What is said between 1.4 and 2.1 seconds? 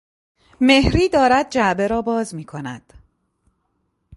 جعبه را